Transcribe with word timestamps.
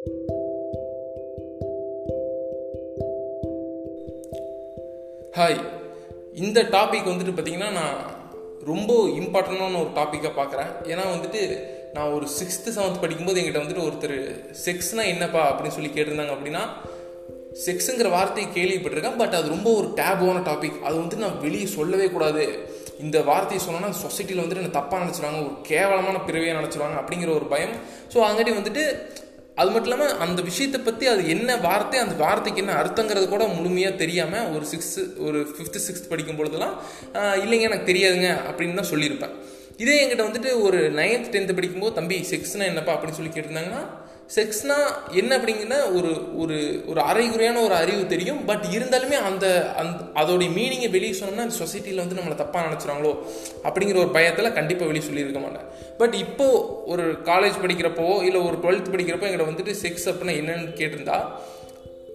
Hi 0.00 0.12
இந்த 6.34 6.62
topic 6.62 7.06
வந்துட்டு 7.06 7.34
பார்த்தீங்கன்னா 7.36 7.72
நான் 7.72 7.96
ரொம்ப 8.64 9.06
இம்பார்ட்டண்டான 9.06 9.80
ஒரு 9.80 9.88
டாப்பிக்காக 9.94 10.32
பார்க்குறேன் 10.36 10.70
ஏன்னா 10.82 11.00
வந்துட்டு 11.14 11.62
நான் 11.92 12.10
ஒரு 12.10 12.26
சிக்ஸ்த்து 12.26 12.68
செவன்த் 12.76 13.00
படிக்கும்போது 13.00 13.40
எங்கிட்ட 13.40 13.44
வந்துட்டு 13.44 13.92
ஒருத்தர் 13.92 14.44
செக்ஸ்னால் 14.64 15.06
என்னப்பா? 15.06 15.58
அப்படின்னு 15.58 15.68
சொல்லி 15.68 15.88
கேட்டிருந்தாங்க 15.88 16.30
அப்படின்னா 16.30 16.60
செக்ஸுங்கிற 17.66 18.10
வார்த்தையை 18.10 18.52
கேள்விப்பட்டிருக்கேன். 18.52 19.18
பட் 19.18 19.34
அது 19.34 19.48
ரொம்ப 19.48 19.74
ஒரு 19.74 19.86
டேபான 19.86 20.42
டாபிக் 20.42 20.80
அது 20.80 20.96
வந்து 20.96 21.16
நான் 21.16 21.40
வெளியே 21.40 21.66
சொல்லவே 21.66 22.10
கூடாது. 22.10 22.58
இந்த 23.00 23.22
வார்த்தையை 23.22 23.68
சொன்னோன்னா 23.68 23.86
சொசைட்டியில் 23.86 24.44
வந்துட்டு 24.44 24.62
என்ன 24.62 24.80
தப்பாக 24.80 25.02
நினச்சிருவாங்க. 25.02 25.40
ஒரு 25.40 25.56
கேவலமான 25.62 26.18
பிறவையாக 26.18 26.60
நினச்சிருவாங்க. 26.60 27.04
அப்படிங்கிற 27.04 27.34
ஒரு 27.34 27.44
பயம். 27.44 27.74
ஸோ 28.14 28.16
அங்காட்டி 28.16 28.54
வந்துட்டு 28.54 28.96
அது 29.54 29.70
மட்டும் 29.70 29.92
இல்லாமல் 29.92 30.18
அந்த 30.18 30.42
விஷயத்தை 30.42 30.80
பற்றி 30.80 31.06
அது 31.06 31.28
என்ன 31.28 31.56
வார்த்தை 31.56 32.00
அந்த 32.00 32.14
வார்த்தைக்கு 32.14 32.60
என்ன 32.60 32.82
அர்த்தங்கிறது 32.82 33.28
கூட 33.28 33.46
முழுமையாக 33.46 33.96
தெரியாமல் 33.96 34.54
ஒரு 34.54 34.66
சிக்ஸ்த்து 34.72 35.18
ஒரு 35.18 35.40
ஃபிஃப்த்து 35.40 35.80
சிக்ஸ்த் 35.86 36.08
படிக்கும் 36.08 36.38
பொழுதுலாம் 36.38 36.74
இல்லைங்க 37.14 37.60
எனக்கு 37.60 37.92
தெரியாதுங்க 37.92 38.28
அப்படின்னு 38.50 38.74
தான் 38.74 38.90
சொல்லியிருப்பேன். 38.90 39.34
இதே 39.76 39.96
என்கிட்ட 40.02 40.24
வந்துட்டு 40.28 40.60
ஒரு 40.62 40.90
நைன்த் 40.90 41.32
டென்த்து 41.32 41.54
படிக்கும்போது 41.54 41.94
தம்பி 41.94 42.26
செக்ஸ்னா 42.30 42.64
என்னப்பா? 42.64 42.94
அப்படின்னு 42.96 43.18
சொல்லி 43.18 43.32
கேட்டிருந்தாங்கன்னா 43.34 43.82
செக்ஸ்னால் 44.34 45.12
என்ன 45.12 45.38
அப்படிங்கன்னா 45.38 45.78
ஒரு 45.96 46.38
ஒரு 46.38 46.56
ஒரு 46.86 47.00
அரைகுறையான 47.00 47.60
ஒரு 47.60 47.74
அறிவு 47.74 48.06
தெரியும் 48.06 48.44
பட் 48.44 48.64
இருந்தாலுமே 48.72 49.16
அந்த 49.28 49.74
அந்த 49.74 50.04
அதோடைய 50.14 50.48
மீனிங்கை 50.58 50.90
வெளியே 50.90 51.12
சொன்னோம்னா 51.12 51.46
அந்த 51.46 51.56
சொசைட்டியில் 51.64 52.02
வந்து 52.02 52.18
நம்மளை 52.18 52.36
தப்பாக 52.42 52.66
நினச்சிறாங்களோ 52.66 53.12
அப்படிங்கிற 53.62 53.96
ஒரு 53.96 54.08
பயத்தில் 54.08 54.52
கண்டிப்பாக 54.52 54.86
வெளியே 54.86 55.06
சொல்லியிருக்க 55.06 55.40
மாட்டேன். 55.40 55.66
பட் 55.98 56.14
இப்போது 56.14 56.84
ஒரு 56.84 57.12
காலேஜ் 57.12 57.58
படிக்கிறப்போ 57.62 58.22
இல்லை 58.22 58.40
ஒரு 58.40 58.56
டுவெல்த் 58.56 58.92
படிக்கிறப்போ 58.92 59.28
எங்களை 59.30 59.46
வந்துட்டு 59.46 59.74
செக்ஸ் 59.82 60.08
அப்படின்னா 60.10 60.36
என்னன்னு 60.42 60.78
கேட்டிருந்தா 60.80 61.18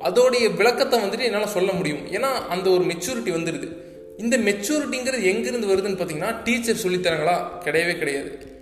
அதோடைய 0.01 0.55
விளக்கத்தை 0.55 0.99
வந்துட்டு 0.99 1.21
என்னால் 1.21 1.47
சொல்ல 1.47 1.71
முடியும். 1.71 2.03
ஏன்னா 2.11 2.31
அந்த 2.49 2.69
ஒரு 2.69 2.83
மெச்சூரிட்டி 2.83 3.31
வந்துடுது 3.37 3.69
இந்த 4.17 4.37
மெச்சூரிட்டிங்கிறது 4.37 5.23
எங்கேருந்து 5.31 5.71
வருதுன்னு 5.71 5.99
பார்த்தீங்கன்னா 5.99 6.43
டீச்சர் 6.43 6.83
சொல்லித்தராங்களா 6.83 7.37
கிடையவே 7.65 7.97
கிடையாது. 7.97 8.54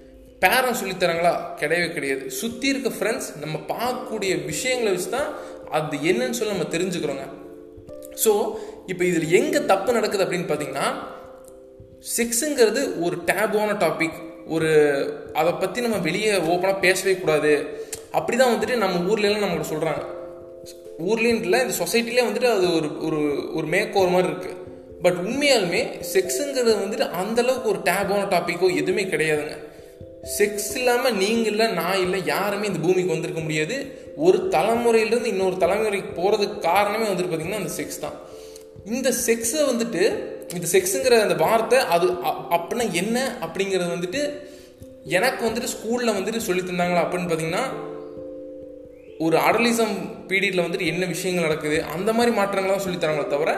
பேரண்ட்ஸ் 0.43 0.81
சொல்லித்தராங்களா? 0.81 1.33
கிடையவே 1.61 1.87
கிடையாது. 1.95 2.23
சுற்றி 2.39 2.67
இருக்க 2.73 2.89
ஃப்ரெண்ட்ஸ் 2.97 3.29
நம்ம 3.43 3.55
பார்க்கக்கூடிய 3.73 4.31
விஷயங்களை 4.51 4.91
வச்சு 4.93 5.09
தான் 5.17 5.29
அது 5.77 5.97
என்னன்னு 6.11 6.37
சொல்லி 6.39 6.55
நம்ம 6.55 6.69
தெரிஞ்சுக்கிறோங்க. 6.75 7.25
ஸோ 8.23 8.31
இப்போ 8.91 9.03
இதில் 9.11 9.33
எங்கே 9.39 9.59
தப்பு 9.71 9.97
நடக்குது 9.97 10.25
அப்படின்னு 10.25 10.49
பார்த்தீங்கன்னா 10.49 10.87
செக்ஸுங்கிறது 12.17 12.81
ஒரு 13.05 13.15
டேபான 13.29 13.69
டாபிக் 13.83 14.17
ஒரு 14.55 14.69
அதை 15.39 15.51
பற்றி 15.61 15.81
நம்ம 15.85 15.99
வெளியே 16.07 16.31
ஓப்பனாக 16.53 16.83
பேசவே 16.85 17.13
கூடாது. 17.21 17.53
அப்படி 18.19 18.35
தான் 18.37 18.53
வந்துட்டு 18.53 18.75
நம்ம 18.83 18.97
ஊர்லலாம் 19.11 19.45
நம்மளுக்கு 19.45 19.73
சொல்கிறாங்க 19.73 20.01
ஊர்லேன்னு 21.07 21.45
இல்லை 21.45 21.59
இந்த 21.65 21.75
சொசைட்டிலே 21.83 22.25
வந்துட்டு 22.27 22.49
அது 22.55 22.65
ஒரு 22.77 22.89
ஒரு 23.05 23.19
ஒரு 23.57 23.67
மேக்கோர் 23.75 24.13
மாதிரி 24.15 24.29
இருக்குது 24.31 24.59
பட் 25.05 25.17
உண்மையாலுமே 25.27 25.81
செக்ஸுங்கிறது 26.13 26.73
வந்துட்டு 26.81 27.07
அந்தளவுக்கு 27.21 27.71
ஒரு 27.73 27.79
டேபான 27.89 28.21
டாப்பிக்கோ 28.33 28.67
எதுவுமே 28.81 29.05
கிடையாதுங்க. 29.13 29.55
செக்ஸ் 30.37 30.71
இல்லாமல் 30.75 31.15
நீங்கள் 31.15 31.51
இல்லை 31.51 31.67
நான் 31.67 32.01
இல்லை 32.01 32.25
யாருமே 32.25 32.67
இந்த 32.67 32.79
பூமிக்கு 32.79 33.13
வந்திருக்க 33.13 33.41
முடியாது. 33.41 33.75
ஒரு 34.17 34.37
தலைமுறையிலேருந்து 34.51 35.25
இன்னொரு 35.25 35.55
தலைமுறைக்கு 35.57 36.11
போகிறதுக்கு 36.19 36.59
காரணமே 36.59 37.07
வந்துட்டு 37.07 37.31
பார்த்திங்கன்னா 37.31 37.61
அந்த 37.63 37.73
செக்ஸ் 37.77 37.99
தான். 37.99 38.17
இந்த 38.85 39.09
செக்ஸை 39.27 39.61
வந்துட்டு 39.71 40.03
இந்த 40.53 40.67
செக்ஸுங்கிற 40.71 41.21
அந்த 41.21 41.35
வார்த்தை 41.35 41.77
அது 41.77 42.07
அப்படின்னா 42.49 42.93
என்ன 42.93 43.37
அப்படிங்கிறது 43.41 43.95
வந்துட்டு 43.97 44.21
எனக்கு 45.17 45.41
வந்துட்டு 45.47 45.73
ஸ்கூலில் 45.75 46.15
வந்துட்டு 46.17 46.37
சொல்லி 46.37 46.61
தந்தாங்களா 46.61 47.03
அப்படின்னு 47.05 47.29
பார்த்தீங்கன்னா 47.29 47.65
ஒரு 49.19 49.37
அடலிசம் 49.37 49.95
பீரியடில் 50.27 50.65
வந்துட்டு 50.65 50.85
என்ன 50.85 51.05
விஷயங்கள் 51.05 51.43
நடக்குது 51.43 51.83
அந்த 51.83 52.13
மாதிரி 52.13 52.35
மாற்றங்கள்லாம் 52.37 52.85
சொல்லித்தராங்களே 52.85 53.27
தவிர 53.27 53.51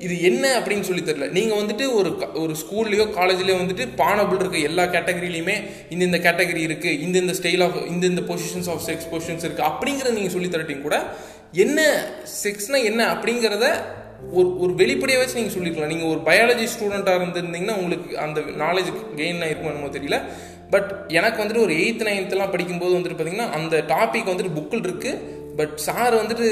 இது 0.00 0.14
என்ன 0.22 0.44
அப்படின்னு 0.58 0.86
சொல்லி 0.88 1.02
தெரில 1.02 1.28
நீங்கள் 1.30 1.60
வந்துட்டு 1.60 1.84
ஒரு 1.94 2.10
ஒரு 2.34 2.54
ஸ்கூல்லையோ 2.62 3.06
காலேஜ்லேயோ 3.18 3.56
வந்துட்டு 3.62 3.86
பானபிள் 4.02 4.40
இருக்க 4.40 4.58
எல்லா 4.70 4.84
கேட்டகரியிலையுமே 4.96 5.56
இந்த 5.88 6.02
இந்த 6.08 6.18
கேட்டகரி 6.18 6.62
இருக்குது 6.68 6.98
இந்த 7.06 7.16
இந்த 7.18 7.34
ஸ்டைல் 7.40 7.64
ஆஃப் 7.66 7.78
இந்த 7.92 8.04
இந்த 8.06 8.22
பொசிஷன்ஸ் 8.30 8.70
ஆஃப் 8.74 8.84
செக்ஸ் 8.88 9.08
பொசிஷன்ஸ் 9.12 9.46
இருக்குது 9.46 9.68
அப்படிங்கிறத 9.70 10.14
நீங்கள் 10.18 10.36
சொல்லி 10.36 10.50
தரட்டிங்க 10.50 10.86
கூட 10.88 10.98
என்ன 11.64 11.80
செக்ஸ்னால் 12.44 12.86
என்ன 12.90 13.02
அப்படிங்கிறத 13.14 13.66
ஒரு 14.38 14.48
ஒரு 14.62 14.72
வெளிப்படையாக 14.80 15.20
வச்சு 15.22 15.38
நீங்கள் 15.38 15.56
சொல்லிக்கலாம். 15.56 15.92
நீங்கள் 15.92 16.10
ஒரு 16.12 16.20
பயாலஜி 16.28 16.66
ஸ்டூடெண்ட்டாக 16.72 17.18
இருந்திருந்தீங்கன்னா 17.20 17.76
உங்களுக்கு 17.76 18.18
அந்த 18.24 18.40
நாலேஜ் 18.64 18.90
கெயின் 19.20 19.44
இருக்குமோ 19.48 19.70
என்னமோ 19.72 19.90
தெரியல. 19.96 20.18
பட் 20.74 20.90
எனக்கு 21.18 21.40
வந்துட்டு 21.42 21.64
ஒரு 21.66 21.74
எயித்து 21.80 22.08
நைன்த்லாம் 22.08 22.52
படிக்கும்போது 22.54 22.96
வந்துட்டு 22.96 23.16
பார்த்தீங்கன்னா 23.18 23.50
அந்த 23.58 23.76
டாபிக் 23.92 24.30
வந்துட்டு 24.32 24.56
புக்கில் 24.58 24.86
இருக்குது 24.88 25.22
பட் 25.58 25.74
சார் 25.86 26.14
வந்துட்டு 26.20 26.46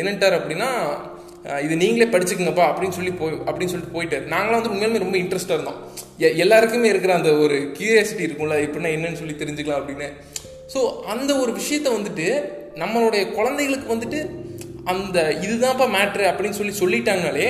என்னட்டார் 0.00 0.36
அப்படின்னா 0.38 0.68
இது 1.64 1.74
நீங்களே 1.82 2.06
படிச்சுக்கங்கப்பா 2.12 2.64
அப்படின்னு 2.70 2.96
சொல்லி 2.96 3.12
போய் 3.20 3.36
அப்படின்னு 3.48 3.72
சொல்லிட்டு 3.72 3.94
போயிட்டு 3.96 4.16
நாங்களாம் 4.32 4.58
வந்து 4.58 4.72
உண்மையிலுமே 4.74 5.04
ரொம்ப 5.04 5.16
இன்ட்ரெஸ்டாக 5.18 5.56
இருந்தோம். 5.58 5.78
எல்லாருக்குமே 6.44 6.88
இருக்கிற 6.88 7.14
அந்த 7.14 7.30
ஒரு 7.44 7.56
கியூரியாசிட்டி 7.78 8.24
இருக்கும்ல 8.26 8.56
இப்படின்னா 8.64 8.90
என்னன்னு 8.96 9.20
சொல்லி 9.20 9.36
தெரிஞ்சுக்கலாம் 9.42 9.80
அப்படின்னு. 9.80 10.08
ஸோ 10.74 10.80
அந்த 11.14 11.30
ஒரு 11.42 11.52
விஷயத்த 11.60 11.88
வந்துட்டு 11.98 12.26
நம்மளுடைய 12.82 13.22
குழந்தைகளுக்கு 13.38 13.94
வந்துட்டு 13.94 14.20
அந்த 14.92 15.18
இதுதான்ப்பா 15.46 15.86
மேட்ரு 15.96 16.26
அப்படின்னு 16.30 16.58
சொல்லி 16.60 16.74
சொல்லிட்டாங்கனாலே 16.82 17.46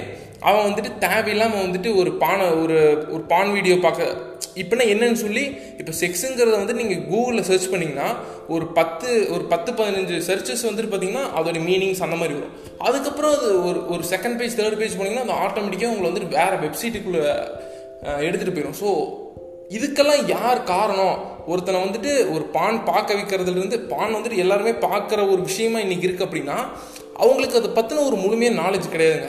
அவன் 0.49 0.67
வந்துட்டு 0.69 0.91
தேவையில்லாமல் 1.05 1.65
வந்துட்டு 1.67 1.91
ஒரு 2.01 2.11
பானை 2.23 2.47
ஒரு 2.65 2.79
ஒரு 3.15 3.23
பான் 3.33 3.53
வீடியோ 3.53 3.77
பார்க்க 3.87 4.27
இப்போனா 4.63 4.85
என்னன்னு 4.95 5.21
சொல்லி 5.25 5.45
இப்போ 5.81 5.93
செக்ஸுங்கிறத 6.01 6.55
வந்து 6.63 6.75
நீங்கள் 6.75 7.03
கூகுளில் 7.11 7.47
சர்ச் 7.51 7.71
பண்ணிங்கன்னா 7.73 8.09
ஒரு 8.49 8.67
பத்து 8.67 9.09
ஒரு 9.35 9.45
பத்து 9.45 9.73
பதினஞ்சு 9.73 10.17
சர்ச்சஸ் 10.29 10.67
வந்துட்டு 10.69 10.91
பார்த்தீங்கன்னா 10.93 11.25
அதோட 11.39 11.61
மீனிங்ஸ் 11.69 12.05
அந்த 12.07 12.17
மாதிரி 12.17 12.37
வரும். 12.39 12.55
அதுக்கப்புறம் 12.79 13.35
அது 13.39 13.65
ஒரு 13.69 13.87
ஒரு 13.87 14.03
செகண்ட் 14.13 14.39
பேஜ் 14.41 14.59
தேர்ட் 14.61 14.81
பேஜ் 14.83 14.99
போனீங்கன்னா 14.99 15.27
அது 15.29 15.41
ஆட்டோமேட்டிக்காக 15.47 15.93
உங்களை 15.95 16.11
வந்துட்டு 16.11 16.35
வேறு 16.39 16.57
வெப்சைட்டுக்குள்ளே 16.67 17.25
எடுத்துகிட்டு 18.27 18.57
போயிடும் 18.57 18.79
ஸோ 18.83 18.91
இதுக்கெல்லாம் 19.77 20.23
யார் 20.27 20.61
காரணம்? 20.65 21.17
ஒருத்தனை 21.47 21.79
வந்துட்டு 21.85 22.13
ஒரு 22.35 22.45
பான் 22.45 22.85
பார்க்க 22.85 23.15
வைக்கிறதுலேருந்து 23.15 23.79
பான் 23.93 24.15
வந்துட்டு 24.15 24.43
எல்லாருமே 24.45 24.73
பார்க்குற 24.87 25.21
ஒரு 25.33 25.41
விஷயமா 25.43 25.79
இன்றைக்கி 25.79 26.07
இருக்குது 26.09 26.27
அப்படின்னா 26.29 26.57
அவங்களுக்கு 27.17 27.59
அதை 27.61 27.71
பற்றின 27.79 28.05
ஒரு 28.09 28.17
முழுமையாக 28.17 28.61
நாலேஜ் 28.63 28.93
கிடையாதுங்க. 28.95 29.29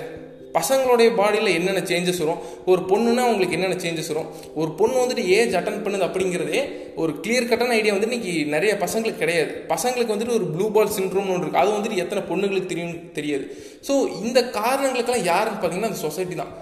பசங்களுடைய 0.58 1.10
பாடியில் 1.20 1.50
என்னென்ன 1.58 1.82
சேஞ்சஸ் 1.92 2.22
வரும்? 2.24 2.40
ஒரு 2.72 2.82
பொண்ணுன்னா 2.92 3.24
அவங்களுக்கு 3.28 3.58
என்னென்ன 3.58 3.78
சேஞ்சஸ் 3.84 4.12
வரும்? 4.14 4.30
ஒரு 4.62 4.72
பொண்ணு 4.80 5.02
வந்துட்டு 5.02 5.26
ஏஜ் 5.38 5.58
அட்டன் 5.60 5.84
பண்ணுது 5.86 6.08
அப்படிங்கிறதே 6.08 6.62
ஒரு 7.02 7.12
கிளியர் 7.26 7.50
கட்டான 7.52 7.76
ஐடியா 7.80 7.96
வந்து 7.98 8.10
இன்னைக்கு 8.12 8.34
நிறைய 8.56 8.72
பசங்களுக்கு 8.86 9.24
கிடையாது. 9.24 9.52
பசங்களுக்கு 9.74 10.16
வந்துட்டு 10.16 10.38
ஒரு 10.40 10.48
ப்ளூ 10.56 10.68
பால் 10.78 10.96
சின்ட்ரோம்னு 10.98 11.34
ஒன்று 11.36 11.46
இருக்குது 11.46 11.64
அது 11.64 11.76
வந்துட்டு 11.78 12.02
எத்தனை 12.06 12.24
பொண்ணுங்களுக்கு 12.32 12.72
தெரியும் 12.74 12.98
தெரியாது. 13.20 13.46
ஸோ 13.90 13.94
இந்த 14.26 14.40
காரணங்களுக்கெல்லாம் 14.60 15.30
யாருன்னு 15.32 15.60
பார்த்தீங்கன்னா 15.60 15.92
அந்த 15.92 16.04
சொசைட்டி 16.08 16.38
தான். 16.42 16.54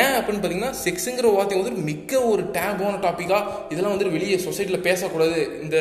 ஏன் 0.00 0.14
அப்படின்னு 0.18 0.40
பார்த்தீங்கன்னா 0.42 0.76
செக்ஸுங்கிற 0.84 1.26
வார்த்தை 1.34 1.56
வந்து 1.58 1.82
மிக்க 1.88 2.20
ஒரு 2.30 2.42
டேபான 2.56 2.94
டாப்பிக்காக 3.04 3.42
இதெல்லாம் 3.72 3.92
வந்துட்டு 3.94 4.16
வெளியே 4.16 4.36
சொசைட்டியில் 4.46 4.86
பேசக்கூடாது. 4.86 5.40
இந்த 5.64 5.76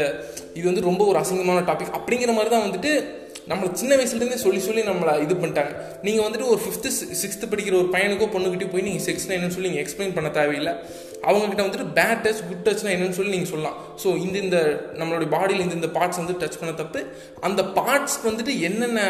இது 0.57 0.65
வந்து 0.71 0.87
ரொம்ப 0.89 1.03
ஒரு 1.11 1.17
அசிங்கமான 1.21 1.63
டாபிக் 1.69 1.95
அப்படிங்கிற 1.99 2.33
மாதிரி 2.37 2.51
தான் 2.55 2.65
வந்துட்டு 2.67 2.91
நம்மளை 3.49 3.71
சின்ன 3.79 3.95
வயசுலேருந்தே 3.95 4.37
சொல்லி 4.43 4.59
சொல்லி 4.67 4.81
நம்மளை 4.81 5.11
இது 5.25 5.33
பண்ணிட்டாங்க. 5.41 5.73
நீங்கள் 6.05 6.25
வந்துட்டு 6.25 6.47
ஒரு 6.53 6.61
ஃபிஃப்த்து 6.63 6.89
சிக்ஸ்த்து 7.23 7.49
படிக்கிற 7.51 7.75
ஒரு 7.81 7.89
பையனுக்கோ 7.95 8.27
பொண்ணுக்கிட்டே 8.35 8.69
போய் 8.71 8.85
நீங்கள் 8.87 9.05
செக்ஸ்னா 9.07 9.35
என்னன்னு 9.37 9.55
சொல்லி 9.57 9.69
நீங்கள் 9.69 9.85
எக்ஸ்பிளைன் 9.85 10.15
பண்ண 10.17 10.29
தேவையில்லை. 10.39 10.73
அவங்கக்கிட்ட 11.27 11.63
வந்துட்டு 11.65 11.87
பேட் 11.97 12.21
டச் 12.25 12.41
குட் 12.47 12.65
டச்னா 12.67 12.89
என்னன்னு 12.95 13.17
சொல்லி 13.17 13.33
நீங்கள் 13.35 13.51
சொல்லலாம். 13.51 13.77
ஸோ 14.03 14.07
இந்த 14.25 14.37
இந்த 14.45 14.57
நம்மளுடைய 14.99 15.29
பாடியில் 15.35 15.63
இந்த 15.65 15.75
இந்த 15.79 15.89
பார்ட்ஸ் 15.97 16.21
வந்து 16.21 16.35
டச் 16.41 16.59
பண்ண 16.61 16.71
தப்பு. 16.81 16.99
அந்த 17.47 17.61
பார்ட்ஸ் 17.77 18.17
வந்துட்டு 18.27 18.53
என்னென்ன 18.69 19.01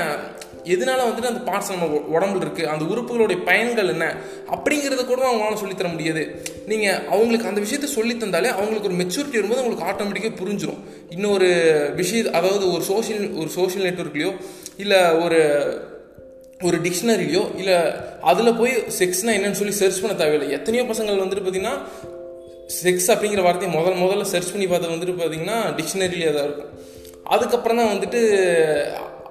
எதனால 0.73 0.99
வந்துட்டு 1.07 1.31
அந்த 1.31 1.41
பார்ட்ஸ் 1.49 1.71
நம்ம 1.73 1.87
உடம்புல 2.15 2.43
இருக்குது 2.45 2.69
அந்த 2.73 2.83
உறுப்புகளுடைய 2.91 3.39
பயன்கள் 3.49 3.91
என்ன 3.95 4.05
அப்படிங்கிறத 4.55 5.05
கூட 5.05 5.25
அவங்களால 5.29 5.59
சொல்லித்தர 5.63 5.91
முடியாது. 5.95 6.23
நீங்கள் 6.67 7.01
அவங்களுக்கு 7.13 7.49
அந்த 7.51 7.61
விஷயத்த 7.65 7.89
சொல்லி 7.97 8.13
தந்தாலே 8.13 8.51
அவங்களுக்கு 8.57 8.89
ஒரு 8.91 8.99
மெச்சூரிட்டி 9.01 9.39
வரும்போது 9.39 9.61
அவங்களுக்கு 9.63 9.89
ஆட்டோமேட்டிக்காக 9.91 10.39
புரிஞ்சிடும் 10.41 10.81
இன்னொரு 11.09 11.49
விஷயம் 11.95 12.33
அதாவது 12.33 12.71
ஒரு 12.71 12.83
சோஷியல் 12.83 13.27
ஒரு 13.41 13.49
சோஷியல் 13.49 13.87
நெட்ஒர்க்லேயோ 13.89 14.31
இல்லை 14.77 15.01
ஒரு 15.25 15.41
ஒரு 16.59 16.77
டிக்ஷனரியோ 16.83 17.41
இல்லை 17.59 17.77
அதில் 18.31 18.57
போய் 18.59 18.73
செக்ஸ்னால் 18.99 19.37
என்னன்னு 19.37 19.59
சொல்லி 19.59 19.73
சர்ச் 19.79 20.01
பண்ண 20.03 20.13
தேவையில்லை. 20.21 20.47
எத்தனையோ 20.57 20.83
பசங்கள் 20.91 21.23
வந்துட்டு 21.23 21.43
பார்த்தீங்கன்னா 21.45 21.75
செக்ஸ் 22.81 23.09
அப்படிங்கிற 23.13 23.41
வார்த்தையை 23.47 23.71
முதல் 23.77 23.99
முதல்ல 24.03 24.27
சர்ச் 24.33 24.53
பண்ணி 24.53 24.67
பார்த்தது 24.67 24.95
வந்துட்டு 24.95 25.15
பார்த்தீங்கன்னா 25.19 25.57
டிக்ஷனரியிலே 25.77 26.31
தான் 26.37 26.47
இருக்கும். 26.47 26.71
அதுக்கப்புறம் 27.35 27.79
தான் 27.81 27.91
வந்துட்டு 27.93 28.21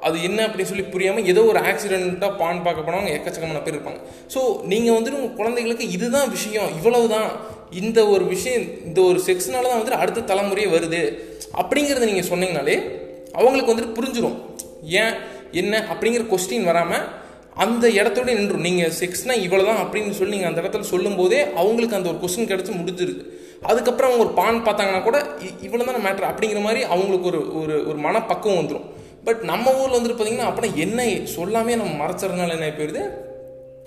அது 0.07 0.17
என்ன 0.29 0.41
அப்படின்னு 0.47 0.71
சொல்லி 0.71 0.87
புரியாமல் 0.95 1.29
ஏதோ 1.33 1.43
ஒரு 1.51 1.61
ஆக்சிடெண்ட்டாக 1.69 2.33
பான் 2.41 2.65
பார்க்க 2.65 2.87
போனவங்க 2.89 3.13
எக்கச்சக்கமான 3.17 3.63
பேர் 3.67 3.77
இருப்பாங்க. 3.77 4.01
ஸோ 4.35 4.41
நீங்கள் 4.73 4.97
வந்துட்டு 4.97 5.19
உங்கள் 5.21 5.39
குழந்தைகளுக்கு 5.41 5.87
இதுதான் 5.97 6.33
விஷயம் 6.37 6.71
இவ்வளவு 6.79 7.07
தான் 7.17 7.29
இந்த 7.83 8.01
ஒரு 8.15 8.25
விஷயம் 8.35 8.67
இந்த 8.89 9.01
ஒரு 9.11 9.21
செக்ஸ்னால 9.29 9.69
தான் 9.71 9.79
வந்துட்டு 9.79 10.03
அடுத்த 10.03 10.27
தலைமுறையே 10.33 10.69
வருது. 10.77 11.03
அப்படிங்கிறத 11.63 12.09
நீங்கள் 12.11 12.31
சொன்னீங்கனாலே 12.33 12.77
அவங்களுக்கு 13.39 13.73
வந்துட்டு 13.73 13.97
புரிஞ்சிடும் 13.99 14.37
ஏன்? 15.03 15.15
என்ன 15.63 15.83
அப்படிங்கிற 15.93 16.25
கொஸ்டின் 16.33 16.69
வராமல் 16.71 17.05
அந்த 17.65 17.85
இடத்தோட 17.99 18.29
நின்றும். 18.39 18.65
நீங்கள் 18.67 18.95
செக்ஸ்னால் 19.01 19.43
இவ்வளோ 19.47 19.65
தான் 19.71 19.81
அப்படின்னு 19.83 20.15
சொல்லி 20.19 20.35
நீங்கள் 20.37 20.51
அந்த 20.51 20.61
இடத்துல 20.63 20.87
சொல்லும் 20.93 21.19
போதே 21.21 21.41
அவங்களுக்கு 21.61 21.99
அந்த 21.99 22.09
ஒரு 22.13 22.19
கொஸ்டின் 22.23 22.51
கிடச்சி 22.53 22.73
முடிஞ்சிருது. 22.81 23.23
அதுக்கப்புறம் 23.71 24.09
அவங்க 24.11 24.25
ஒரு 24.27 24.35
பான் 24.39 24.65
பார்த்தாங்கன்னா 24.69 25.03
கூட 25.09 25.19
இவ்வளோ 25.67 25.85
தானே 25.89 26.01
மேட்ரு 26.07 26.31
அப்படிங்கிற 26.31 26.63
மாதிரி 26.67 26.81
அவங்களுக்கு 26.95 27.29
ஒரு 27.33 27.41
ஒரு 27.61 27.77
ஒரு 27.91 27.99
மனப்பக்குவம் 28.07 28.59
வந்துடும் 28.61 28.89
பட் 29.27 29.43
நம்ம 29.51 29.73
ஊரில் 29.81 29.97
வந்துட்டு 29.99 30.17
பார்த்தீங்கன்னா 30.17 30.49
அப்படின்னா 30.49 30.81
என்ன 30.87 31.03
சொல்லாமே 31.37 31.77
நம்ம 31.83 31.93
மறைச்சறதுனால 32.01 32.57
என்ன 32.57 32.73
போயிடுது 32.79 33.03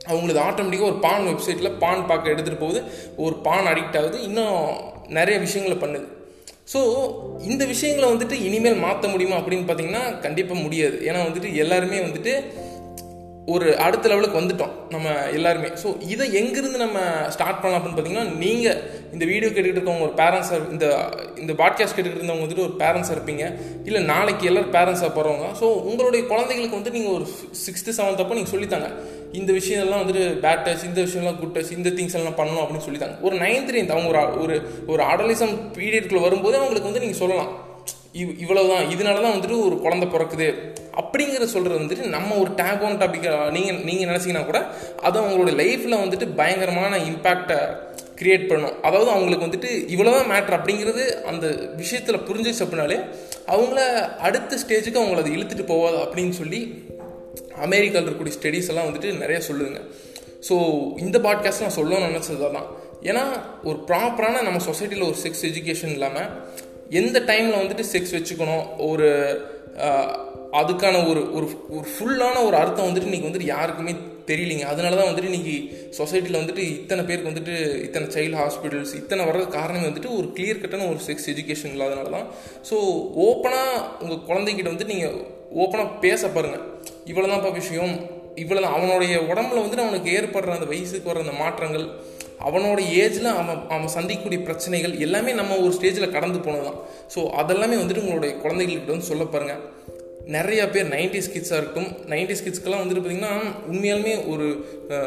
அவங்களுக்கு 0.09 0.43
ஆட்டோமேட்டிக்காக 0.47 0.91
ஒரு 0.91 0.99
பான் 1.05 1.27
வெப்சைட்டில் 1.29 1.77
பான் 1.83 2.07
பார்க்க 2.11 2.33
எடுத்துகிட்டு 2.33 2.63
போகுது. 2.63 2.79
ஒரு 3.23 3.35
பான் 3.47 3.69
அடிக்ட் 3.71 3.97
ஆகுது. 3.99 4.17
இன்னும் 4.27 4.57
நிறைய 5.17 5.35
விஷயங்களை 5.45 5.77
பண்ணுது. 5.81 6.07
ஸோ 6.73 6.79
இந்த 7.49 7.63
விஷயங்களை 7.65 8.07
வந்துட்டு 8.13 8.37
இனிமேல் 8.47 8.83
மாற்ற 8.85 9.09
முடியுமா 9.11 9.35
அப்படின்னு 9.41 9.67
பார்த்தீங்கன்னா 9.67 10.05
கண்டிப்பாக 10.25 10.63
முடியாது. 10.65 10.97
ஏன்னா 11.09 11.19
வந்துட்டு 11.27 11.51
எல்லாருமே 11.63 11.99
வந்துட்டு 12.07 12.33
ஒரு 13.53 13.67
அடுத்த 13.83 14.09
லெவலுக்கு 14.11 14.39
வந்துட்டோம் 14.39 14.71
நம்ம 14.93 15.09
எல்லாருமே. 15.35 15.67
ஸோ 15.83 15.87
இதை 16.13 16.25
எங்கேருந்து 16.39 16.79
நம்ம 16.83 16.99
ஸ்டார்ட் 17.35 17.61
பண்ணலாம் 17.61 17.77
அப்படின்னு 17.79 17.97
பார்த்தீங்கன்னா 17.97 18.25
நீங்கள் 18.41 18.79
இந்த 19.13 19.23
வீடியோ 19.29 19.49
கேட்டுக்கிட்டு 19.51 19.79
இருக்கவங்க 19.79 20.07
ஒரு 20.07 20.15
பேரண்ட்ஸாக 20.21 20.71
இந்த 20.73 20.87
இந்த 21.43 21.53
பாட்காஸ்ட் 21.61 21.95
கேட்டுக்கிட்டு 21.97 22.21
இருந்தவங்க 22.21 22.45
வந்துட்டு 22.45 22.65
ஒரு 22.65 22.75
பேரண்ட்ஸாக 22.83 23.15
இருப்பீங்க. 23.17 23.45
இல்லை 23.85 24.01
நாளைக்கு 24.11 24.49
எல்லோரும் 24.49 24.75
பேரண்ட்ஸாக 24.77 25.11
போகிறவங்க 25.17 25.47
ஸோ 25.61 25.69
உங்களுடைய 25.91 26.23
குழந்தைகளுக்கு 26.33 26.79
வந்து 26.79 26.95
நீங்கள் 26.97 27.15
ஒரு 27.17 27.27
சிக்ஸ்த்து 27.65 27.95
செவன்த் 27.99 28.23
அப்போ 28.25 28.37
நீங்கள் 28.39 28.55
சொல்லித்தாங்க 28.55 28.89
இந்த 29.31 29.53
விஷயம்லாம் 29.53 30.01
வந்துட்டு 30.01 30.25
பேட் 30.43 30.63
டச் 30.65 30.83
இந்த 30.83 31.01
விஷயம்லாம் 31.01 31.39
குட் 31.39 31.57
டச் 31.57 31.71
இந்த 31.71 31.89
திங்ஸ் 31.89 32.15
எல்லாம் 32.15 32.37
பண்ணணும் 32.37 32.63
அப்படின்னு 32.63 32.87
சொல்லித்தாங்க 32.87 33.21
ஒரு 33.21 33.35
நைன்த் 33.35 33.73
நைன்த் 33.75 33.95
அவங்க 33.95 34.37
ஒரு 34.37 34.55
ஒரு 34.87 35.03
அடலிசம் 35.03 35.55
பீரியட்குள்ளே 35.73 36.21
வரும்போதே 36.21 36.55
அவங்களுக்கு 36.55 36.89
வந்து 36.89 36.99
நீங்கள் 36.99 37.21
சொல்லலாம். 37.23 37.65
இவ் 38.11 38.39
இவ்வளவுதான் 38.39 38.85
இதனால 38.85 39.21
தான் 39.21 39.33
வந்துட்டு 39.33 39.65
ஒரு 39.65 39.79
குழந்தை 39.79 40.07
பிறக்குது. 40.13 40.47
அப்படிங்கிற 41.01 41.43
சொல்கிறது 41.43 41.81
வந்துட்டு 41.83 42.07
நம்ம 42.07 42.35
ஒரு 42.35 42.51
டேபான 42.51 42.93
டாபிக் 43.01 43.51
நீங்கள் 43.51 43.79
நீங்கள் 43.83 44.09
நினச்சிங்கன்னா 44.11 44.45
கூட 44.45 44.65
அது 45.01 45.21
அவங்களோட 45.21 45.51
லைஃப்பில் 45.61 46.01
வந்துட்டு 46.03 46.35
பயங்கரமான 46.35 46.97
இம்பேக்டை 46.97 47.59
க்ரியேட் 48.19 48.47
பண்ணும். 48.47 48.81
அதாவது 48.81 49.11
அவங்களுக்கு 49.11 49.45
வந்துட்டு 49.45 49.71
இவ்வளோதான் 49.93 50.31
மேட்ரு 50.33 50.57
அப்படிங்கிறது 50.59 51.03
அந்த 51.31 51.47
விஷயத்தில் 51.75 52.25
புரிஞ்சிச்சு 52.29 52.63
அப்படின்னாலே 52.65 52.99
அவங்கள 53.47 53.79
அடுத்த 54.17 54.57
ஸ்டேஜுக்கு 54.67 55.01
அவங்கள 55.01 55.21
அதை 55.23 55.37
இழுத்துட்டு 55.37 55.65
போவாது 55.73 55.99
அப்படின்னு 56.05 56.29
சொல்லி 56.29 56.85
அமெரிக்காவில் 57.61 58.07
இருக்கக்கூடிய 58.07 58.35
ஸ்டடீஸ் 58.39 58.67
எல்லாம் 58.67 58.87
வந்துட்டு 58.89 59.17
நிறைய 59.17 59.41
சொல்லுதுங்க. 59.47 59.81
ஸோ 60.49 60.55
இந்த 60.97 61.19
பாட்காஸ்ட் 61.19 61.61
நான் 61.61 61.77
சொல்லணும்னு 61.77 62.09
நினச்சது 62.09 62.51
தான் 62.51 62.67
ஏன்னா 63.01 63.23
ஒரு 63.63 63.83
ப்ராப்பரான 63.87 64.41
நம்ம 64.41 64.59
சொசைட்டியில் 64.59 65.07
ஒரு 65.07 65.17
செக்ஸ் 65.23 65.43
எஜுகேஷன் 65.43 65.91
இல்லாமல் 65.91 66.29
எந்த 66.89 67.19
டைமில் 67.19 67.61
வந்துட்டு 67.61 67.83
செக்ஸ் 67.93 68.15
வச்சுக்கணும் 68.17 68.77
ஒரு 68.77 69.07
அதுக்கான 70.51 71.09
ஒரு 71.09 71.31
ஒரு 71.33 71.47
ஒரு 71.69 71.85
ஃபுல்லான 71.93 72.45
ஒரு 72.45 72.55
அர்த்தம் 72.55 72.87
வந்துட்டு 72.87 73.09
இன்றைக்கி 73.09 73.27
வந்துட்டு 73.27 73.45
யாருக்குமே 73.45 73.95
தெரியலிங்க. 74.27 74.61
அதனால 74.61 74.95
தான் 74.95 75.09
வந்துட்டு 75.09 75.29
இன்றைக்கி 75.31 75.71
சொசைட்டியில் 75.97 76.39
வந்துட்டு 76.39 76.57
இத்தனை 76.57 77.05
பேருக்கு 77.05 77.31
வந்துட்டு 77.31 77.83
இத்தனை 77.83 78.07
சைல்டு 78.15 78.37
ஹாஸ்பிட்டல்ஸ் 78.41 78.93
இத்தனை 78.95 79.25
வர்றது 79.25 79.47
காரணமே 79.47 79.87
வந்துட்டு 79.87 80.15
ஒரு 80.17 80.33
கிளியர் 80.37 80.61
கட்டான 80.61 80.89
ஒரு 80.89 80.99
செக்ஸ் 81.07 81.27
எஜுகேஷன் 81.33 81.73
இல்லாதனால 81.75 82.09
தான் 82.09 82.27
ஸோ 82.69 82.75
ஓப்பனாக 83.27 83.83
உங்கள் 84.01 84.25
குழந்தைகிட்ட 84.29 84.71
வந்துட்டு 84.71 84.85
நீங்கள் 84.85 85.17
ஓப்பனாக 85.55 85.99
பேச 85.99 86.27
பாருங்கள் 86.27 86.65
இவ்வளோதான்ப்பா 87.11 87.51
விஷயம். 87.61 87.95
இவ்வளோ 88.43 88.61
தான். 88.63 88.75
அவனுடைய 88.77 89.13
உடம்புல 89.31 89.61
வந்துட்டு 89.63 89.85
அவனுக்கு 89.85 90.09
ஏற்படுற 90.17 90.55
அந்த 90.57 90.67
வயசுக்கு 90.73 91.11
வர 91.11 91.25
அந்த 91.25 91.35
மாற்றங்கள் 91.43 91.85
அவனோட 92.47 92.79
ஏஜில் 93.03 93.29
அவன் 93.33 93.61
அவன் 93.75 93.93
சந்திக்கக்கூடிய 93.95 94.39
பிரச்சனைகள் 94.47 94.93
எல்லாமே 95.05 95.31
நம்ம 95.39 95.55
ஒரு 95.63 95.71
ஸ்டேஜில் 95.77 96.15
கடந்து 96.15 96.39
போனது 96.39 96.65
தான் 96.67 96.79
ஸோ 97.13 97.19
அதெல்லாமே 97.41 97.79
வந்துட்டு 97.81 98.03
உங்களுடைய 98.03 98.33
குழந்தைகளுக்கு 98.43 98.93
வந்து 98.93 99.09
சொல்ல 99.11 99.25
பாருங்கள் 99.25 99.63
நிறையா 100.35 100.63
பேர் 100.71 100.87
நைன்டிஸ் 100.93 101.31
கிட்ஸாக 101.33 101.59
இருக்கட்டும் 101.59 101.89
நைன்டிஸ் 102.07 102.43
கிட்ஸ்க்கெல்லாம் 102.45 102.81
வந்துட்டு 102.83 103.01
பார்த்திங்கன்னா 103.01 103.33
உண்மையாலுமே 103.71 104.13
ஒரு 104.31 104.47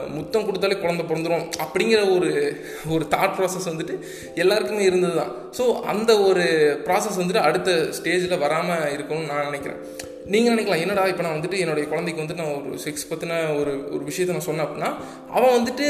முத்தம் 0.09 0.47
கொடுத்தாலே 0.47 0.77
குழந்தை 0.81 1.05
பிறந்துடும் 1.07 1.45
அப்படிங்கிற 1.65 2.01
ஒரு 2.17 2.31
ஒரு 2.95 3.07
தாட் 3.15 3.37
ப்ராசஸ் 3.39 3.71
வந்துட்டு 3.73 3.97
எல்லாருக்குமே 4.35 4.85
இருந்தது 4.85 5.17
தான் 5.21 5.33
ஸோ 5.59 5.67
அந்த 5.87 6.21
ஒரு 6.29 6.45
ப்ராசஸ் 6.87 7.21
வந்துட்டு 7.23 7.47
அடுத்த 7.49 7.73
ஸ்டேஜில் 7.99 8.43
வராமல் 8.45 8.87
இருக்கணும்னு 8.97 9.31
நான் 9.33 9.49
நினைக்கிறேன். 9.51 9.83
நீங்கள் 10.33 10.53
நினைக்கலாம் 10.55 10.83
என்னடா 10.85 11.05
இப்போ 11.11 11.23
நான் 11.27 11.37
வந்துட்டு 11.39 11.61
என்னுடைய 11.65 11.85
குழந்தைக்கு 11.89 12.23
வந்துட்டு 12.23 12.43
நான் 12.43 12.57
ஒரு 12.71 12.79
செக்ஸ் 12.87 13.09
பற்றின 13.11 13.39
ஒரு 13.61 13.73
ஒரு 13.95 14.03
விஷயத்தை 14.09 14.35
நான் 14.37 14.49
சொன்னேன் 14.49 14.67
அப்படின்னா 14.67 14.91
அவன் 15.37 15.57
வந்துட்டு 15.59 15.87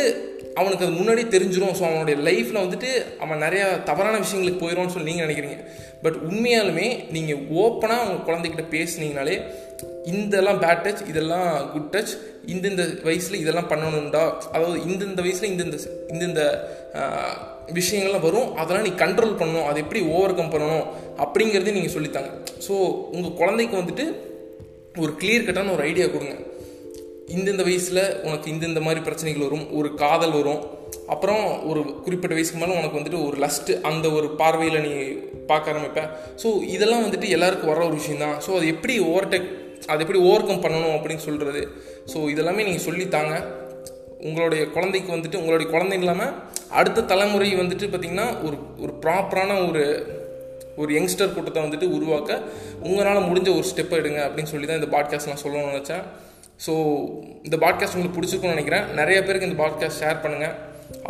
அவனுக்கு 0.60 0.84
அது 0.86 0.98
முன்னாடி 1.00 1.22
தெரிஞ்சிடும் 1.34 1.76
ஸோ 1.78 1.82
அவனுடைய 1.88 2.16
லைஃப்பில் 2.28 2.62
வந்துட்டு 2.62 2.88
அவன் 3.24 3.42
நிறையா 3.44 3.66
தவறான 3.90 4.20
விஷயங்களுக்கு 4.24 4.62
போயிடும்னு 4.62 4.94
சொல்லி 4.94 5.10
நீங்கள் 5.10 5.26
நினைக்கிறீங்க. 5.26 5.58
பட் 6.04 6.16
உண்மையாலுமே 6.28 6.86
நீங்கள் 7.16 7.42
ஓப்பனாக 7.62 8.04
அவங்க 8.04 8.24
குழந்தைகிட்ட 8.28 8.64
பேசுனீங்கனாலே 8.76 9.36
இதெல்லாம் 10.12 10.60
பேட் 10.62 10.82
டச் 10.84 11.02
இதெல்லாம் 11.12 11.48
குட் 11.72 11.90
டச் 11.94 12.12
இந்தந்த 12.54 12.82
வயசில் 13.02 13.40
இதெல்லாம் 13.42 13.70
பண்ணணும்டா. 13.72 14.24
அதாவது 14.54 14.78
இந்தந்த 14.90 15.22
வயசில் 15.26 15.50
இந்தந்த 15.52 15.78
இந்தந்த 16.14 16.42
விஷயங்கள்லாம் 17.78 18.26
வரும். 18.28 18.48
அதெல்லாம் 18.60 18.86
நீ 18.88 18.92
கண்ட்ரோல் 19.02 19.38
பண்ணணும். 19.40 19.66
அதை 19.70 19.78
எப்படி 19.82 20.00
ஓவர் 20.14 20.34
கம் 20.38 20.52
பண்ணணும்? 20.54 20.86
அப்படிங்கிறதையும் 21.24 21.78
நீங்கள் 21.78 21.96
சொல்லித்தாங்க. 21.96 22.30
ஸோ 22.66 22.74
உங்கள் 23.14 23.38
குழந்தைக்கு 23.40 23.76
வந்துட்டு 23.80 24.06
ஒரு 25.02 25.12
கிளியர் 25.20 25.46
கட்டான 25.46 25.72
ஒரு 25.76 25.84
ஐடியா 25.90 26.06
கொடுங்க. 26.14 26.36
இந்தந்த 27.36 27.62
வயசில் 27.68 28.02
உனக்கு 28.26 28.46
இந்தந்த 28.52 28.80
மாதிரி 28.86 29.00
பிரச்சனைகள் 29.08 29.46
வரும் 29.46 29.66
ஒரு 29.78 29.88
காதல் 30.02 30.36
வரும். 30.38 30.60
அப்புறம் 31.14 31.42
ஒரு 31.70 31.80
குறிப்பிட்ட 32.04 32.34
வயசுக்கு 32.36 32.60
மேலே 32.62 32.78
உனக்கு 32.80 32.98
வந்துட்டு 32.98 33.20
ஒரு 33.26 33.36
லஸ்ட்டு 33.44 33.76
அந்த 33.90 34.06
ஒரு 34.18 34.28
பார்வையில் 34.40 34.84
நீ 34.86 34.92
பார்க்க 35.50 35.72
ஆரம்பிப்ப. 35.72 36.02
ஸோ 36.42 36.48
இதெல்லாம் 36.74 37.04
வந்துட்டு 37.06 37.28
எல்லாருக்கும் 37.36 37.72
வர 37.72 37.82
ஒரு 37.88 37.96
விஷயம் 38.00 38.22
தான். 38.24 38.36
ஸோ 38.46 38.50
அது 38.58 38.66
எப்படி 38.74 38.94
ஓவர்டேக் 39.10 39.48
அதை 39.90 40.00
எப்படி 40.04 40.20
ஓவர் 40.28 40.46
கம் 40.48 40.64
பண்ணணும் 40.64 40.94
அப்படின்னு 40.96 41.22
சொல்கிறது 41.28 41.62
ஸோ 42.12 42.18
இதெல்லாமே 42.32 42.64
நீங்கள் 42.68 42.86
சொல்லித்தாங்க. 42.88 43.34
உங்களுடைய 44.28 44.62
குழந்தைக்கு 44.74 45.10
வந்துட்டு 45.16 45.40
உங்களுடைய 45.42 45.66
குழந்தை 45.74 45.96
இல்லாமல் 46.00 46.32
அடுத்த 46.80 47.04
தலைமுறை 47.12 47.48
வந்துட்டு 47.60 47.86
பார்த்திங்கன்னா 47.92 48.26
ஒரு 48.46 48.56
ஒரு 48.82 48.92
ப்ராப்பரான 49.04 49.56
ஒரு 49.68 49.84
ஒரு 50.80 50.92
யங்ஸ்டர் 50.98 51.34
கூட்டத்தை 51.34 51.60
வந்துட்டு 51.66 51.86
உருவாக்க 51.96 52.40
உங்களால் 52.86 53.28
முடிஞ்ச 53.28 53.48
ஒரு 53.58 53.66
ஸ்டெப் 53.70 53.94
எடுங்க 54.00 54.20
அப்படின்னு 54.26 54.52
சொல்லி 54.52 54.66
தான் 54.70 54.80
இந்த 54.80 54.90
பாட்காஸ்ட் 54.96 55.30
நான் 55.30 55.42
சொல்லணும்னு 55.44 55.72
நினச்சேன். 55.72 56.04
ஸோ 56.66 56.72
இந்த 57.46 57.56
பாட்காஸ்ட் 57.64 57.96
உங்களுக்கு 57.96 58.18
பிடிச்சிருக்கும்னு 58.18 58.56
நினைக்கிறேன். 58.56 58.88
நிறைய 59.00 59.18
பேருக்கு 59.26 59.48
இந்த 59.50 59.58
பாட்காஸ்ட் 59.62 60.02
ஷேர் 60.02 60.22
பண்ணுங்கள் 60.24 60.56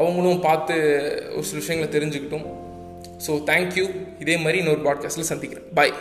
அவங்களும் 0.00 0.44
பார்த்து 0.48 0.76
ஒரு 1.36 1.46
சில 1.50 1.60
விஷயங்களை 1.62 1.90
தெரிஞ்சுக்கிட்டும். 1.96 2.46
ஸோ 3.26 3.32
தேங்க்யூ 3.50 3.86
இதே 4.24 4.36
மாதிரி 4.44 4.60
இன்னொரு 4.62 4.84
பாட்காஸ்ட்டில் 4.88 5.30
சந்திக்கிறேன். 5.32 5.68
பாய் 5.78 5.94